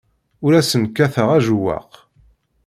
[0.45, 1.91] Ur asen-kkateɣ ajewwaq.